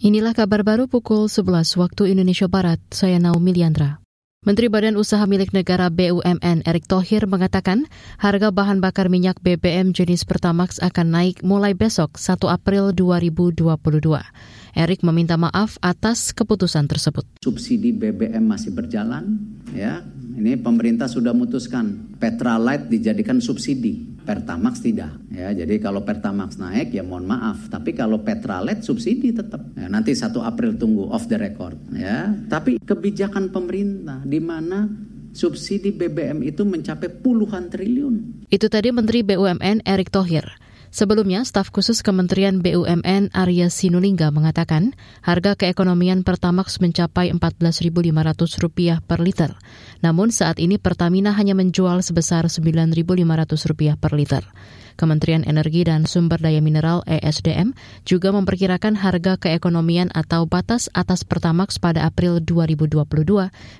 [0.00, 2.80] Inilah kabar baru pukul 11 waktu Indonesia Barat.
[2.88, 4.00] Saya Naomi Liandra.
[4.48, 7.84] Menteri Badan Usaha Milik Negara BUMN Erick Thohir mengatakan
[8.16, 13.76] harga bahan bakar minyak BBM jenis Pertamax akan naik mulai besok 1 April 2022.
[14.72, 17.28] Erick meminta maaf atas keputusan tersebut.
[17.44, 19.36] Subsidi BBM masih berjalan,
[19.76, 20.00] ya.
[20.32, 25.10] Ini pemerintah sudah memutuskan Petralite dijadikan subsidi, Pertamax tidak.
[25.34, 29.58] Ya, jadi kalau Pertamax naik ya mohon maaf, tapi kalau Petralite subsidi tetap.
[29.74, 32.30] Ya, nanti 1 April tunggu off the record, ya.
[32.46, 34.86] Tapi kebijakan pemerintah di mana
[35.34, 38.46] subsidi BBM itu mencapai puluhan triliun.
[38.54, 40.46] Itu tadi Menteri BUMN Erick Thohir.
[40.90, 49.54] Sebelumnya, staf khusus Kementerian BUMN Arya Sinulinga mengatakan harga keekonomian Pertamax mencapai Rp14.500 per liter.
[50.02, 54.42] Namun saat ini Pertamina hanya menjual sebesar Rp9.500 per liter.
[54.98, 57.70] Kementerian Energi dan Sumber Daya Mineral ESDM
[58.02, 62.98] juga memperkirakan harga keekonomian atau batas atas Pertamax pada April 2022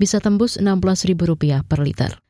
[0.00, 2.23] bisa tembus Rp16.000 per liter.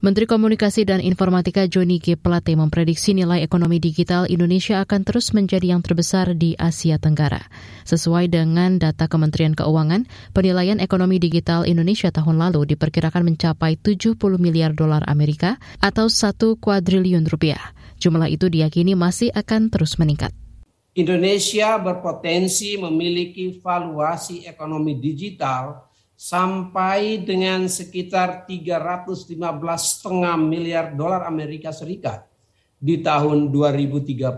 [0.00, 2.16] Menteri Komunikasi dan Informatika Joni G.
[2.16, 7.44] Plate memprediksi nilai ekonomi digital Indonesia akan terus menjadi yang terbesar di Asia Tenggara.
[7.84, 14.72] Sesuai dengan data Kementerian Keuangan, penilaian ekonomi digital Indonesia tahun lalu diperkirakan mencapai 70 miliar
[14.72, 17.60] dolar Amerika atau 1 kuadriliun rupiah.
[18.00, 20.32] Jumlah itu diyakini masih akan terus meningkat.
[20.96, 25.89] Indonesia berpotensi memiliki valuasi ekonomi digital
[26.20, 29.32] sampai dengan sekitar 315,5
[30.36, 32.28] miliar dolar Amerika Serikat
[32.76, 34.28] di tahun 2030.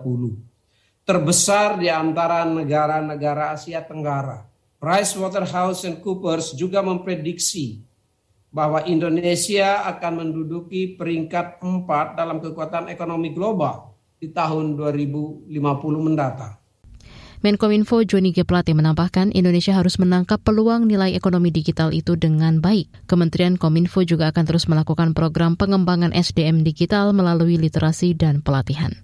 [1.03, 4.47] Terbesar di antara negara-negara Asia Tenggara.
[4.79, 7.83] PricewaterhouseCoopers juga memprediksi
[8.55, 13.91] bahwa Indonesia akan menduduki peringkat 4 dalam kekuatan ekonomi global
[14.23, 15.51] di tahun 2050
[15.99, 16.62] mendatang.
[17.43, 18.47] Menkominfo Joni G.
[18.47, 22.87] Plate menambahkan Indonesia harus menangkap peluang nilai ekonomi digital itu dengan baik.
[23.11, 28.95] Kementerian Kominfo juga akan terus melakukan program pengembangan SDM digital melalui literasi dan pelatihan.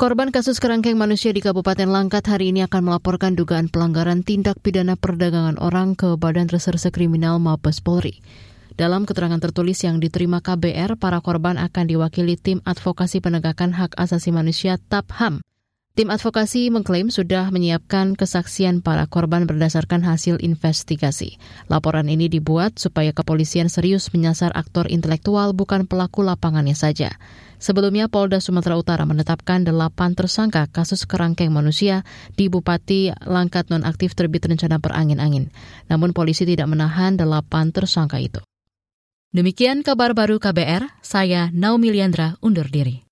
[0.00, 4.96] Korban kasus kerangkeng manusia di Kabupaten Langkat hari ini akan melaporkan dugaan pelanggaran tindak pidana
[4.96, 8.24] perdagangan orang ke Badan Reserse Kriminal Mabes Polri.
[8.72, 14.32] Dalam keterangan tertulis yang diterima KBR, para korban akan diwakili tim advokasi penegakan hak asasi
[14.32, 15.44] manusia TAPHAM
[15.90, 21.42] Tim advokasi mengklaim sudah menyiapkan kesaksian para korban berdasarkan hasil investigasi.
[21.66, 27.18] Laporan ini dibuat supaya kepolisian serius menyasar aktor intelektual bukan pelaku lapangannya saja.
[27.58, 32.06] Sebelumnya Polda Sumatera Utara menetapkan delapan tersangka kasus kerangkeng manusia
[32.38, 35.50] di Bupati Langkat nonaktif terbit rencana perangin-angin.
[35.90, 38.38] Namun polisi tidak menahan delapan tersangka itu.
[39.34, 43.02] Demikian kabar baru KBR, saya Naomi Liandra undur diri.